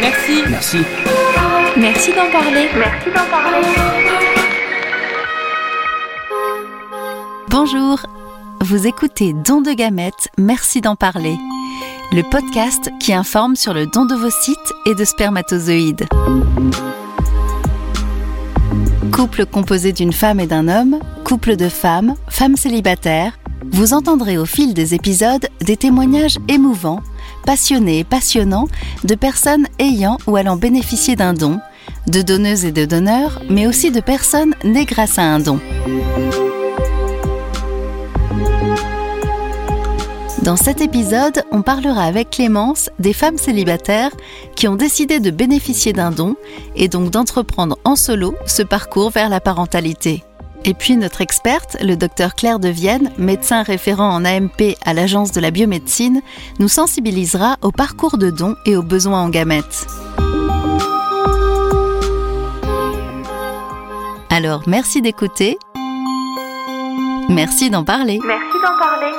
[0.00, 0.42] Merci.
[0.48, 0.78] Merci.
[1.76, 2.68] Merci d'en parler.
[2.76, 3.66] Merci d'en parler.
[7.48, 7.98] Bonjour,
[8.60, 11.36] vous écoutez Don de gamètes, merci d'en parler.
[12.12, 16.06] Le podcast qui informe sur le don d'ovocytes et de spermatozoïdes.
[19.12, 23.38] Couple composé d'une femme et d'un homme, couple de femmes, femmes célibataires,
[23.70, 27.00] vous entendrez au fil des épisodes des témoignages émouvants,
[27.44, 28.68] passionnés et passionnants
[29.04, 31.60] de personnes ayant ou allant bénéficier d'un don,
[32.06, 35.60] de donneuses et de donneurs, mais aussi de personnes nées grâce à un don.
[40.42, 44.12] Dans cet épisode, on parlera avec Clémence des femmes célibataires
[44.56, 46.36] qui ont décidé de bénéficier d'un don
[46.74, 50.24] et donc d'entreprendre en solo ce parcours vers la parentalité.
[50.64, 55.32] Et puis notre experte, le docteur Claire de Vienne, médecin référent en AMP à l'Agence
[55.32, 56.20] de la biomédecine,
[56.58, 59.86] nous sensibilisera au parcours de don et aux besoins en gamètes.
[64.30, 65.58] Alors merci d'écouter.
[67.28, 68.20] Merci d'en parler.
[68.24, 69.12] Merci d'en parler.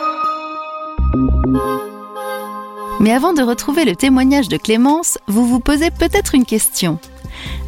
[2.99, 6.99] Mais avant de retrouver le témoignage de Clémence, vous vous posez peut-être une question.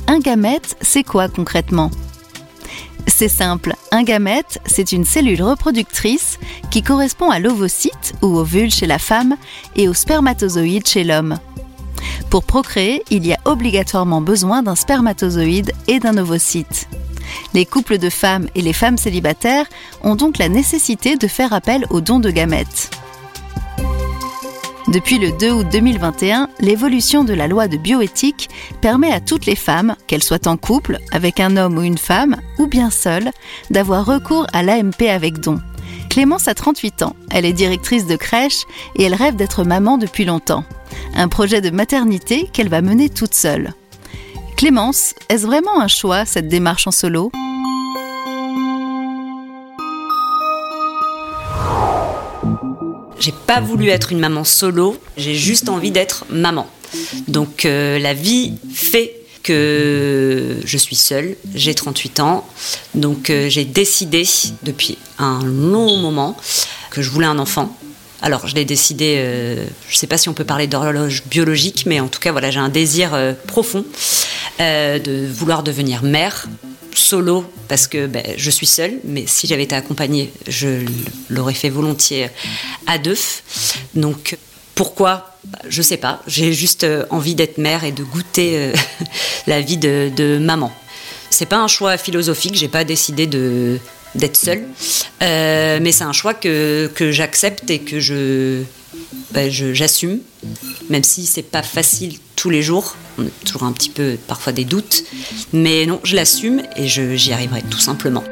[0.08, 1.90] Un gamète, c'est quoi concrètement?
[3.08, 8.88] C'est simple, un gamète, c'est une cellule reproductrice qui correspond à l'ovocyte ou ovule chez
[8.88, 9.36] la femme
[9.76, 11.38] et au spermatozoïde chez l'homme.
[12.30, 16.88] Pour procréer, il y a obligatoirement besoin d'un spermatozoïde et d'un ovocyte.
[17.54, 19.66] Les couples de femmes et les femmes célibataires
[20.04, 22.90] ont donc la nécessité de faire appel au don de gamètes.
[24.92, 28.50] Depuis le 2 août 2021, l'évolution de la loi de bioéthique
[28.82, 32.36] permet à toutes les femmes, qu'elles soient en couple, avec un homme ou une femme,
[32.60, 33.32] ou bien seules,
[33.70, 35.60] d'avoir recours à l'AMP avec don.
[36.10, 38.66] Clémence a 38 ans, elle est directrice de crèche
[38.98, 40.66] et elle rêve d'être maman depuis longtemps.
[41.16, 43.74] Un projet de maternité qu'elle va mener toute seule.
[44.58, 47.32] Clémence, est-ce vraiment un choix cette démarche en solo?
[53.22, 56.68] J'ai pas voulu être une maman solo, j'ai juste envie d'être maman.
[57.28, 62.48] Donc euh, la vie fait que je suis seule, j'ai 38 ans,
[62.96, 64.24] donc euh, j'ai décidé
[64.64, 66.36] depuis un long moment
[66.90, 67.78] que je voulais un enfant.
[68.24, 72.00] Alors je l'ai décidé, euh, je sais pas si on peut parler d'horloge biologique, mais
[72.00, 73.16] en tout cas voilà, j'ai un désir
[73.46, 73.86] profond
[74.58, 76.48] de vouloir devenir mère
[76.94, 80.86] solo parce que ben, je suis seule, mais si j'avais été accompagnée, je
[81.30, 82.30] l'aurais fait volontiers
[82.88, 83.18] à deux.
[83.96, 84.38] Donc
[84.76, 85.38] pourquoi?
[85.68, 86.22] Je sais pas.
[86.28, 88.74] J'ai juste euh, envie d'être mère et de goûter euh,
[89.48, 90.72] la vie de, maman.
[91.30, 92.56] C'est pas un choix philosophique.
[92.56, 93.80] J'ai pas décidé de
[94.14, 94.66] d'être seule,
[95.24, 98.64] Euh, mais c'est un choix que, que j'accepte et que je
[99.32, 100.20] ben, j'assume,
[100.90, 102.96] même si c'est pas facile tous les jours.
[103.20, 105.04] On a toujours un petit peu parfois des doutes,
[105.54, 108.24] mais non, je l'assume et j'y arriverai tout simplement.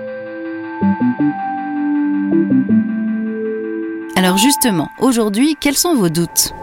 [4.15, 6.53] Alors justement, aujourd'hui, quels sont vos doutes?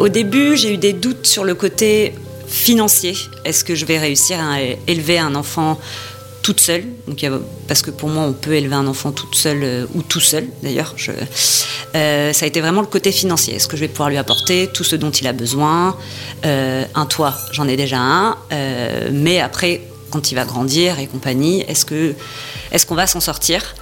[0.00, 2.16] Au début, j'ai eu des doutes sur le côté
[2.48, 3.14] financier.
[3.44, 5.78] Est-ce que je vais réussir à élever un enfant
[6.44, 7.24] toute seule Donc,
[7.66, 10.46] Parce que pour moi, on peut élever un enfant toute seule euh, ou tout seul
[10.62, 10.94] d'ailleurs.
[11.94, 13.54] Euh, ça a été vraiment le côté financier.
[13.54, 15.96] Est-ce que je vais pouvoir lui apporter tout ce dont il a besoin?
[16.44, 18.36] Euh, Un toit, j'en ai déjà un.
[19.10, 22.14] Mais après, quand il va grandir et compagnie, est-ce que
[22.70, 23.74] est-ce qu'on va s'en sortir?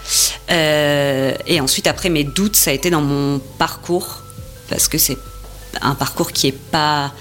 [0.48, 4.20] Et ensuite, après, mes doutes, ça a été dans mon parcours
[4.68, 5.18] parce que c'est
[5.80, 7.12] un parcours qui est pas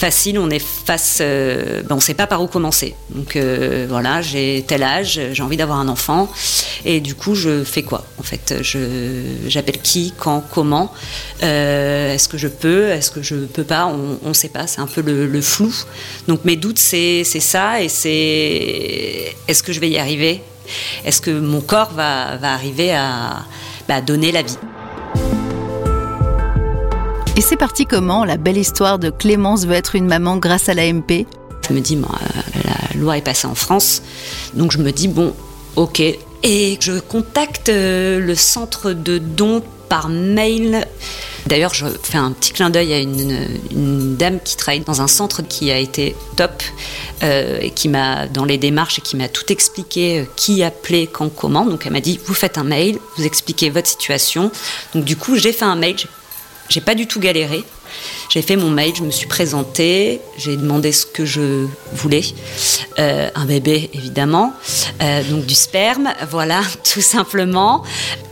[0.00, 0.38] facile.
[0.38, 2.94] On est face, euh, ben, on sait pas par où commencer.
[3.10, 6.28] Donc euh, voilà, j'ai tel âge, j'ai envie d'avoir un enfant,
[6.84, 8.78] et du coup, je fais quoi En fait, je
[9.46, 10.92] j'appelle qui, quand, comment?
[11.42, 13.86] Euh, Est-ce que je peux Est-ce que je peux pas?
[13.86, 14.66] On ne sait pas.
[14.66, 15.72] C'est un peu le, le flou.
[16.26, 20.42] Donc mes doutes, c'est c'est ça, et c'est est-ce que je vais y arriver?
[21.04, 23.44] Est-ce que mon corps va, va arriver à
[23.88, 24.56] bah, donner la vie?
[27.40, 30.74] Et c'est parti comment la belle histoire de Clémence veut être une maman grâce à
[30.74, 31.24] l'AMP
[31.66, 34.02] Je me dis, bon, euh, la loi est passée en France,
[34.52, 35.34] donc je me dis, bon,
[35.76, 36.02] ok.
[36.42, 40.86] Et je contacte euh, le centre de dons par mail.
[41.46, 45.40] D'ailleurs, je fais un petit clin d'œil à une, dame qui travaille dans un centre
[45.40, 46.62] qui a été top
[47.22, 51.30] euh, et qui m'a, dans les démarches, et qui m'a tout expliqué, qui appeler, quand,
[51.30, 51.64] comment.
[51.64, 54.52] Donc elle m'a dit, vous faites un mail, vous expliquez votre situation.
[54.94, 55.96] Donc du coup, j'ai fait un mail,
[56.70, 57.64] j'ai pas du tout galéré.
[58.28, 62.22] J'ai fait mon mail, je me suis présentée, j'ai demandé ce que je voulais.
[63.00, 64.52] Euh, un bébé, évidemment,
[65.02, 66.62] euh, donc du sperme, voilà,
[66.92, 67.82] tout simplement.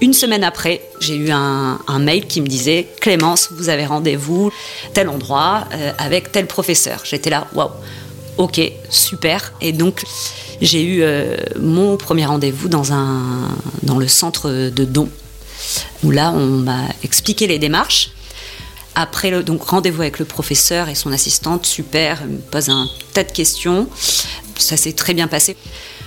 [0.00, 4.52] Une semaine après, j'ai eu un, mail qui me disait Clémence, vous avez rendez-vous
[4.94, 7.00] tel endroit euh, avec tel professeur.
[7.02, 7.70] J'étais là, waouh,
[8.37, 9.52] ok, super.
[9.61, 10.05] Et donc,
[10.62, 11.02] j'ai eu
[11.58, 12.85] mon premier rendez-vous dans,
[13.82, 15.08] dans le centre de dons,
[16.05, 18.12] où là, on m'a expliqué les démarches.
[19.00, 22.89] Après, le, donc rendez-vous avec le professeur et son assistante, super, il me pose un
[23.15, 23.87] tas de questions.
[24.59, 25.56] Ça s'est très bien passé.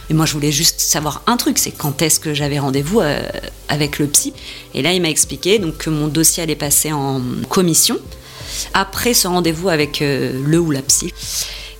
[0.10, 3.22] Et moi, je voulais juste savoir un truc, c'est quand est-ce que j'avais rendez-vous euh,
[3.70, 4.34] avec le psy?
[4.74, 7.98] Et là, il m'a expliqué donc, que mon dossier allait passer en commission
[8.74, 11.14] après ce rendez-vous avec euh, le ou la psy.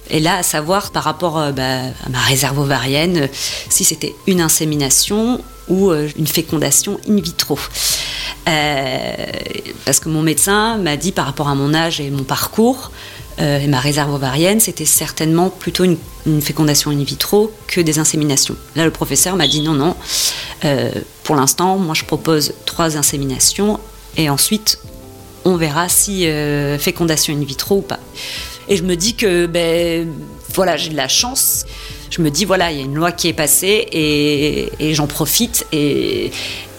[0.10, 3.28] Et là, à savoir par rapport euh, bah, à ma réserve ovarienne,
[3.68, 7.60] si c'était une insémination ou une fécondation in vitro.
[8.48, 9.16] Euh,
[9.86, 12.92] parce que mon médecin m'a dit par rapport à mon âge et mon parcours
[13.40, 15.98] euh, et ma réserve ovarienne, c'était certainement plutôt une,
[16.42, 18.56] fécondation in vitro que des inséminations.
[18.76, 19.96] Là, le professeur m'a dit non, non,
[20.66, 20.92] euh,
[21.24, 23.80] pour l'instant, moi je propose trois inséminations
[24.18, 24.80] et ensuite
[25.46, 26.28] on verra si
[26.78, 28.00] fécondation in vitro ou pas.
[28.70, 30.14] Et je me dis que ben,
[30.54, 31.66] voilà, j'ai de la chance
[32.12, 35.66] je me dis voilà, il y a une loi qui est passée et, j'en profite
[35.72, 36.32] et,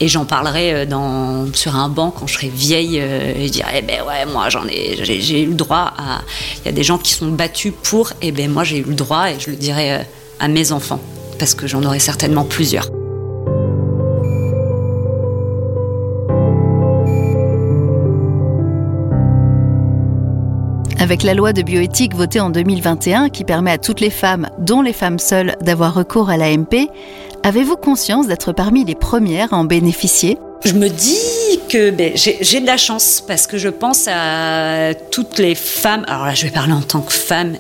[0.09, 3.71] j'en parlerai euh, dans, sur un banc quand je serai vieille euh, et je dirai
[3.79, 6.23] eh ben ouais, moi j'en ai, j'ai eu le droit à.
[6.61, 8.95] Il y a des gens qui sont battus pour, et ben moi j'ai eu le
[8.95, 9.99] droit et je le dirai euh,
[10.41, 11.01] à mes enfants
[11.39, 13.02] parce que j'en aurai certainement plusieurs.
[21.13, 24.81] Avec la loi de bioéthique votée en 2021 qui permet à toutes les femmes, dont
[24.81, 26.89] les femmes seules, d'avoir recours à l'AMP,
[27.43, 30.39] avez-vous conscience d'être parmi les premières à en bénéficier?
[30.65, 35.39] Je me dis que ben, j'ai de la chance parce que je pense à toutes
[35.39, 36.07] les femmes.
[36.09, 37.57] Alors là, je vais parler en tant que femme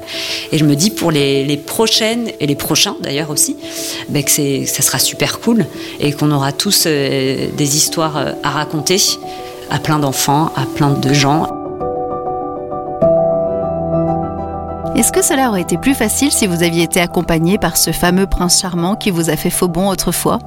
[0.50, 3.58] et je me dis pour les, prochaines et les prochains d'ailleurs aussi,
[4.08, 5.66] ben, que ça sera super cool
[6.00, 8.96] et qu'on aura tous euh, des histoires euh, à raconter
[9.68, 11.61] à plein d'enfants, à plein de gens.
[15.02, 18.28] Est-ce que cela aurait été plus facile si vous aviez été accompagné par ce fameux
[18.28, 20.38] prince charmant qui vous a fait faux bon autrefois?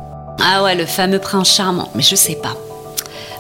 [0.42, 2.56] Ah ouais, le fameux prince charmant, mais je sais pas.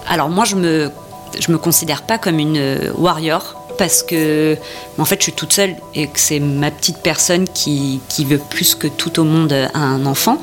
[0.10, 0.92] Alors moi, je me,
[1.40, 4.58] je me considère pas comme une euh, warrior parce que
[4.98, 8.38] en fait je suis toute seule et que c'est ma petite personne qui, qui, veut
[8.38, 10.38] plus que tout au monde un enfant.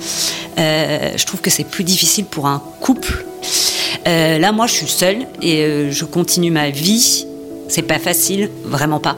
[0.59, 3.27] Euh, je trouve que c'est plus difficile pour un couple.
[4.07, 7.27] Euh, là moi je suis seule et je continue ma vie
[7.73, 9.17] c'est pas facile, vraiment pas.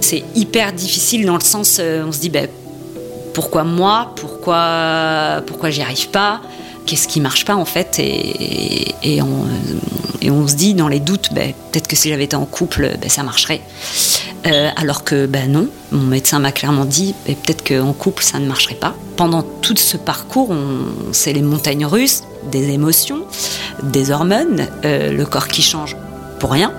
[0.00, 2.48] C'est hyper difficile dans le sens, euh, on se dit, ben,
[3.32, 4.12] pourquoi moi?
[4.16, 6.40] Pourquoi, pourquoi j'y arrive pas?
[6.84, 8.00] Qu'est-ce qui marche pas en fait?
[8.00, 12.90] Et, on, se dit dans les doutes, ben, peut-être que si j'avais été en couple,
[13.00, 13.60] ben, ça marcherait.
[14.46, 18.40] Euh, alors que ben non, mon médecin m'a clairement dit, ben, peut-être qu'en couple ça
[18.40, 18.94] ne marcherait pas.
[19.16, 20.52] Pendant tout ce parcours,
[21.12, 23.22] c'est les montagnes russes, des émotions,
[23.84, 25.96] des hormones, euh, le corps qui change
[26.40, 26.72] pour rien,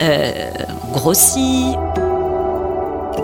[0.00, 0.50] euh,
[0.92, 1.76] grossit.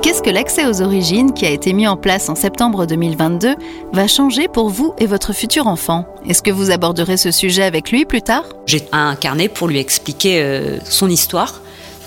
[0.02, 3.54] Qu'est-ce que l'accès aux origines qui a été mis en place en septembre 2022
[3.92, 6.06] va changer pour vous et votre futur enfant?
[6.28, 8.44] Est-ce que vous aborderez ce sujet avec lui plus tard?
[8.66, 11.60] J'ai un carnet pour lui expliquer euh, son histoire,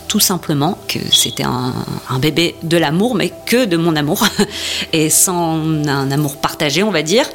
[0.07, 1.73] tout simplement que c'était un,
[2.19, 4.25] bébé de l'amour, mais que de mon amour,
[4.93, 5.57] et sans
[5.87, 7.25] un amour partagé, on va dire,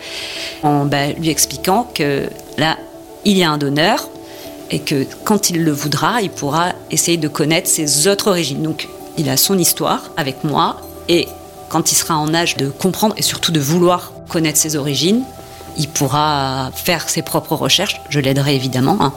[0.63, 2.29] en bah, lui expliquant que
[2.59, 2.79] là,
[3.25, 4.09] il y a un donneur,
[4.71, 8.63] et que quand il le voudra, il pourra essayer de connaître ses autres origines.
[8.63, 8.89] Donc
[9.19, 11.29] il a son histoire avec moi et
[11.69, 15.23] quand il sera en âge de comprendre et surtout de vouloir connaître ses origines,
[15.77, 18.01] il pourra faire ses propres recherches.
[18.09, 18.97] Je l'aiderai évidemment.
[19.01, 19.13] Hein.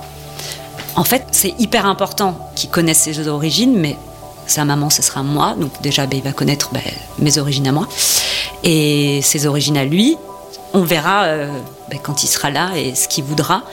[0.95, 3.95] En fait, c'est hyper important qu'il connaisse ses origines, mais
[4.47, 5.55] sa maman, ce sera moi.
[5.59, 6.81] Donc déjà, ben, il va connaître ben,
[7.19, 7.87] mes origines à moi.
[8.63, 10.17] Et ses origines à lui,
[10.73, 11.47] on verra euh,
[11.89, 13.63] ben, quand il sera là et ce qu'il voudra.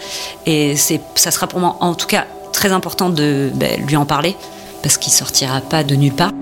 [0.46, 4.06] Et c'est, ça sera pour moi, en tout cas, très important de ben, lui en
[4.06, 4.36] parler
[4.82, 6.32] parce qu'il sortira pas de nulle part.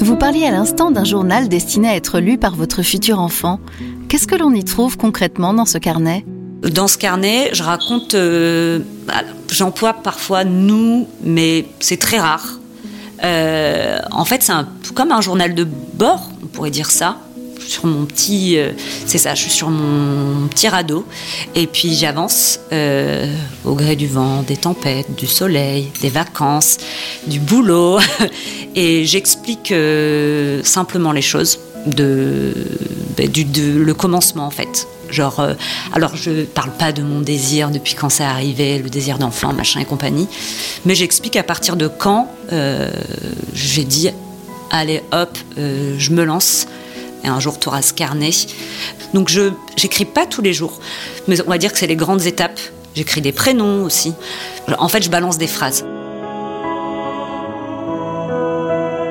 [0.00, 3.60] Vous parliez à l'instant d'un journal destiné à être lu par votre futur enfant.
[4.08, 6.24] Qu'est-ce que l'on y trouve concrètement dans ce carnet?
[6.62, 12.58] Dans ce carnet, je raconte, euh, bah, j'emploie parfois nous, mais c'est très rare.
[13.22, 17.18] Euh, en fait, c'est comme un journal de bord, on pourrait dire ça
[17.68, 18.72] sur mon petit, euh,
[19.06, 21.06] c'est ça, je suis sur mon petit radeau
[21.54, 23.32] et puis j'avance euh,
[23.64, 26.78] au gré du vent, des tempêtes, du soleil, des vacances,
[27.26, 27.98] du boulot
[28.74, 32.54] et j'explique euh, simplement les choses de,
[33.16, 33.44] ben, du,
[33.84, 34.88] le commencement en fait.
[35.10, 35.42] Genre,
[35.94, 39.80] alors je parle pas de mon désir depuis quand c'est arrivé, le désir d'enfant, machin
[39.80, 40.28] et compagnie,
[40.84, 42.30] mais j'explique à partir de quand
[43.54, 44.10] j'ai dit,
[44.70, 46.66] allez hop, je me lance.
[47.24, 48.30] Et un jour, tu auras ce carnet.
[49.14, 50.80] Donc, je j'écris pas tous les jours,
[51.26, 52.60] mais on va dire que c'est les grandes étapes.
[52.94, 54.14] J'écris des prénoms aussi.
[54.78, 55.84] En fait, je balance des phrases.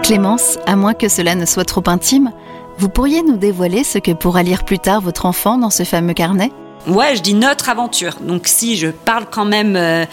[0.04, 2.32] Clémence, à moins que cela ne soit trop intime,
[2.78, 6.14] vous pourriez nous dévoiler ce que pourra lire plus tard votre enfant dans ce fameux
[6.14, 6.52] carnet?
[6.88, 8.16] Ouais, je dis notre aventure.
[8.22, 10.06] Donc si je parle quand même euh,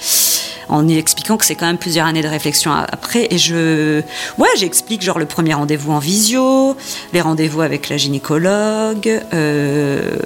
[0.69, 4.01] en y expliquant que c'est quand même plusieurs années de réflexion après, et je,
[4.39, 6.77] ouais, j'explique genre le premier rendez-vous en visio,
[7.13, 10.17] les rendez-vous avec la gynécologue, euh,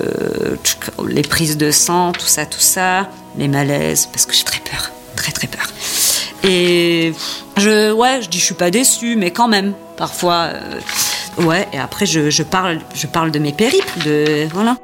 [1.06, 4.90] les prises de sang, tout ça, tout ça, les malaises, parce que j'ai très peur,
[5.16, 5.66] très très peur.
[6.44, 7.12] Et
[7.56, 10.50] je, ouais, je dis je suis pas déçue, mais quand même, parfois.
[10.52, 10.80] Euh,
[11.38, 14.76] Ouais, et après je, parle, je parle de mes périples, de voilà.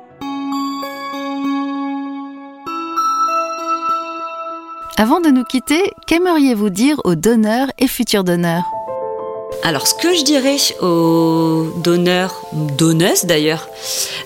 [4.96, 8.64] Avant de nous quitter, qu'aimeriez-vous dire aux donneurs et futurs donneurs
[9.62, 12.34] alors, ce que je dirais aux donneurs,
[12.76, 13.68] donneuses d'ailleurs,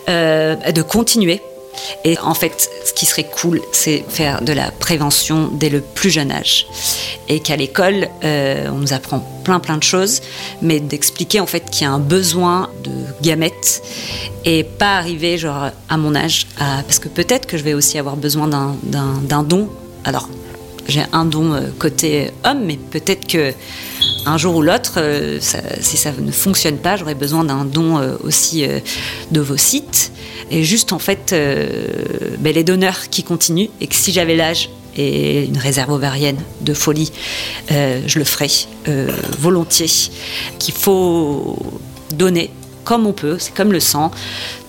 [0.09, 1.41] euh, de continuer
[2.05, 6.11] et en fait, ce qui serait cool, c'est faire de la prévention dès le plus
[6.11, 6.67] jeune âge.
[7.29, 10.23] Et qu'à l'école, euh, on nous apprend plein plein de choses,
[10.61, 12.91] mais d'expliquer en fait qu'il y a un besoin de
[13.23, 13.83] gamètes
[14.45, 18.17] et pas arriver genre à mon âge, parce que peut-être que je vais aussi avoir
[18.17, 19.69] besoin d'un don.
[20.05, 20.29] Alors,
[20.89, 23.53] j'ai un don euh, côté homme, mais peut-être que
[24.27, 25.39] un jour ou l'autre, euh,
[25.81, 28.67] si ça ne fonctionne pas, j'aurais besoin d'un don aussi
[29.31, 30.13] d'ovocytes
[30.51, 31.35] et juste en fait
[32.39, 36.75] ben, les donneurs qui continuent et que si j'avais l'âge et une réserve ovarienne de
[36.75, 37.13] folie,
[37.71, 38.49] euh, je le ferais
[38.89, 40.11] euh, volontiers.
[40.59, 41.57] Qu'il faut
[42.13, 42.51] donner
[42.85, 44.11] comme on peut, c'est comme le sang.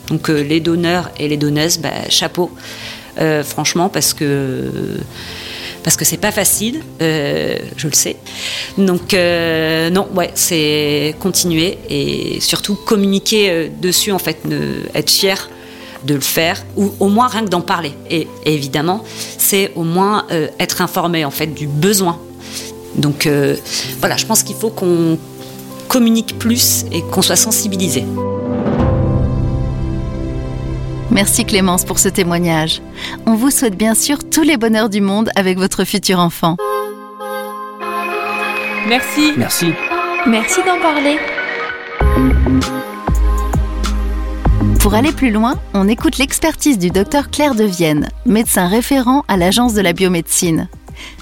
[0.07, 2.51] Donc les donneurs et les donneuses, ben, chapeau,
[3.43, 4.71] franchement, parce que
[5.83, 8.17] parce que c'est pas facile, je le sais.
[8.77, 14.37] Donc non, ouais, c'est continuer et surtout communiquer dessus en fait,
[14.93, 15.49] être fier
[16.03, 17.93] de le faire, ou au moins rien que d'en parler.
[18.09, 19.03] Et, évidemment,
[19.37, 22.19] c'est au moins euh, être informé en fait du besoin.
[22.95, 23.55] Donc euh,
[23.99, 25.17] voilà, je pense qu'il faut qu'on
[25.87, 28.05] communique plus et qu'on soit sensibilisé.
[31.11, 32.81] Merci Clémence pour ce témoignage.
[33.25, 36.55] On vous souhaite bien sûr tous les bonheurs du monde avec votre futur enfant.
[38.87, 39.33] Merci.
[39.37, 39.67] Merci.
[40.27, 41.17] Merci d'en parler.
[44.79, 49.37] Pour aller plus loin, on écoute l'expertise du docteur Claire de Vienne, médecin référent à
[49.37, 50.69] l'Agence de la biomédecine.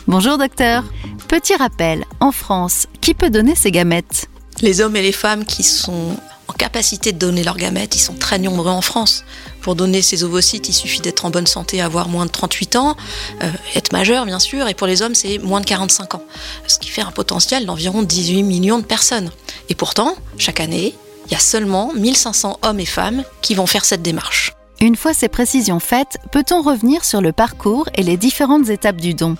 [0.07, 0.83] Bonjour docteur.
[1.27, 4.29] Petit rappel, en France, qui peut donner ses gamètes?
[4.61, 6.15] Les hommes et les femmes qui sont
[6.57, 9.23] capacité de donner leurs gamètes, ils sont très nombreux en France.
[9.61, 12.97] Pour donner ses ovocytes, il suffit d'être en bonne santé, avoir moins de 38 ans,
[13.43, 16.23] euh, être majeur bien sûr, et pour les hommes, c'est moins de 45 ans.
[16.67, 19.31] Ce qui fait un potentiel d'environ 18 millions de personnes.
[19.69, 20.95] Et pourtant, chaque année,
[21.27, 24.53] il y a seulement 1500 hommes et femmes qui vont faire cette démarche.
[24.79, 29.13] Une fois ces précisions faites, peut-on revenir sur le parcours et les différentes étapes du
[29.13, 29.35] don?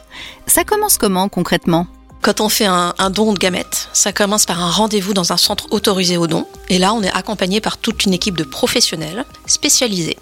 [0.47, 1.87] Ça commence comment concrètement?
[2.27, 5.67] Quand on fait un, don de gamètes, ça commence par un rendez-vous dans un centre
[5.71, 6.45] autorisé au don.
[6.67, 10.17] Et là, on est accompagné par toute une équipe de professionnels spécialisés,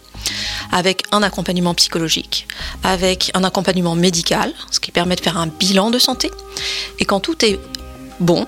[0.72, 2.48] avec un accompagnement psychologique,
[2.84, 6.30] avec un accompagnement médical, ce qui permet de faire un bilan de santé.
[7.00, 7.60] Et quand tout est
[8.20, 8.46] bon,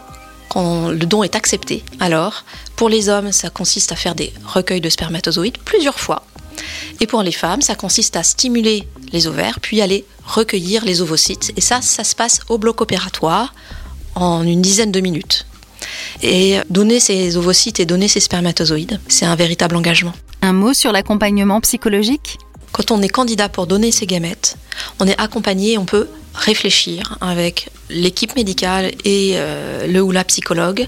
[0.50, 2.44] quand le don est accepté, alors
[2.76, 6.27] pour les hommes, ça consiste à faire des recueils de spermatozoïdes plusieurs fois.
[7.00, 11.54] Et pour les femmes, ça consiste à stimuler les ovaires, puis aller recueillir les ovocytes.
[11.56, 13.54] Et ça, ça se passe au bloc opératoire
[14.16, 15.46] en une dizaine de minutes.
[16.22, 20.14] Et donner ces ovocytes et donner ces spermatozoïdes, c'est un véritable engagement.
[20.42, 22.38] Un mot sur l'accompagnement psychologique?
[22.72, 24.58] Quand on est candidat pour donner ses gamètes,
[25.00, 30.88] on est accompagné, on peut réfléchir avec l'équipe médicale et euh, le ou la psychologue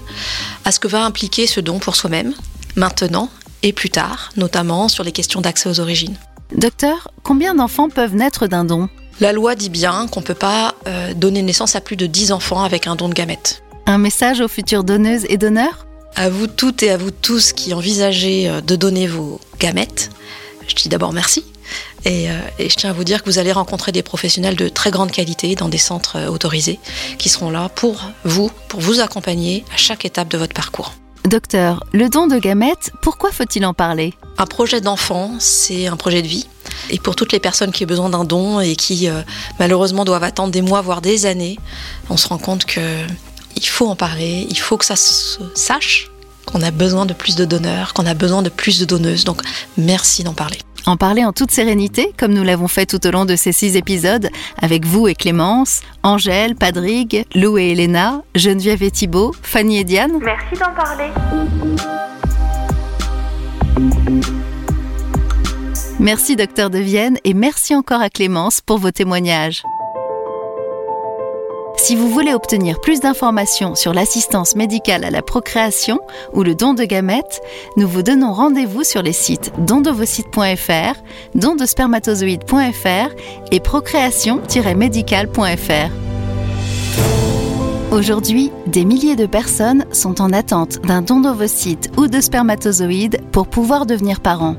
[0.64, 2.34] à ce que va impliquer ce don pour soi-même,
[2.76, 3.30] maintenant
[3.62, 6.16] et plus tard, notamment sur les questions d'accès aux origines.
[6.56, 8.88] Docteur, combien d'enfants peuvent naître d'un don?
[9.20, 12.32] La loi dit bien qu'on ne peut pas euh, donner naissance à plus de 10
[12.32, 13.62] enfants avec un don de gamètes.
[13.86, 15.86] Un message aux futures donneuses et donneurs?
[16.16, 20.10] À vous toutes et à vous tous qui envisagez euh, de donner vos gamètes,
[20.66, 21.44] je dis d'abord merci
[22.06, 24.90] euh, et, je tiens à vous dire que vous allez rencontrer des professionnels de très
[24.90, 26.80] grande qualité dans des centres autorisés
[27.18, 30.94] qui seront là pour vous, pour vous accompagner à chaque étape de votre parcours.
[31.24, 34.14] Docteur, le don de gamètes, pourquoi faut-il en parler?
[34.38, 36.48] Un projet d'enfant, c'est un projet de vie.
[36.88, 39.20] Et pour toutes les personnes qui ont besoin d'un don et qui euh,
[39.58, 41.58] malheureusement doivent attendre des mois, voire des années,
[42.08, 46.10] on se rend compte qu'il faut en parler, il faut que ça se sache
[46.50, 49.24] qu'on a besoin de plus de donneurs, qu'on a besoin de plus de donneuses.
[49.24, 49.42] Donc
[49.76, 50.58] merci d'en parler.
[50.86, 53.76] En parler en toute sérénité, comme nous l'avons fait tout au long de ces six
[53.76, 54.28] épisodes,
[54.60, 60.12] avec vous et Clémence, Angèle, Padrigue, Lou et Elena, Geneviève et Thibault, Fanny et Diane.
[60.22, 61.10] Merci d'en parler.
[65.98, 69.62] Merci docteur de Vienne et merci encore à Clémence pour vos témoignages.
[71.90, 75.98] Si vous voulez obtenir plus d'informations sur l'assistance médicale à la procréation
[76.32, 77.42] ou le don de gamètes,
[77.76, 80.94] nous vous donnons rendez-vous sur les sites dondevocytes.fr,
[81.34, 83.10] dondespermatozoïdes.fr
[83.50, 85.90] et procréation-médical.fr.
[87.90, 93.48] Aujourd'hui, des milliers de personnes sont en attente d'un don d'ovocytes ou de spermatozoïdes pour
[93.48, 94.54] pouvoir devenir parents.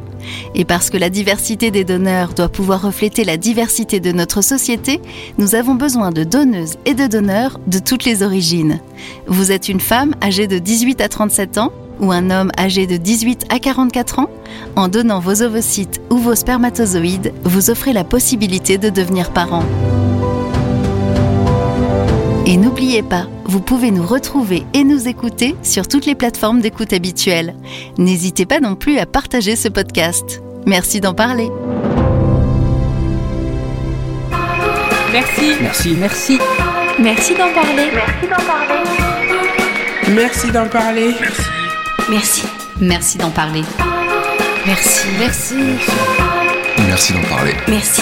[0.55, 5.01] Et parce que la diversité des donneurs doit pouvoir refléter la diversité de notre société,
[5.37, 8.79] nous avons besoin de donneuses et de donneurs de toutes les origines.
[9.27, 12.97] Vous êtes une femme âgée de 18 à 37 ans ou un homme âgé de
[12.97, 14.29] 18 à 44 ans?
[14.75, 19.63] En donnant vos ovocytes ou vos spermatozoïdes, vous offrez la possibilité de devenir parent.
[22.45, 26.93] Et n'oubliez pas, vous pouvez nous retrouver et nous écouter sur toutes les plateformes d'écoute
[26.93, 27.53] habituelles.
[27.97, 30.41] N'hésitez pas non plus à partager ce podcast.
[30.65, 31.49] Merci d'en parler.
[35.11, 35.55] Merci.
[35.61, 35.95] Merci.
[35.99, 36.39] Merci.
[36.97, 37.89] Merci d'en parler.
[40.07, 41.13] Merci d'en parler.
[42.09, 42.43] Merci.
[42.79, 43.63] Merci d'en parler.
[44.65, 45.07] Merci.
[45.19, 45.55] Merci.
[46.87, 47.53] Merci d'en parler.
[47.67, 48.01] Merci.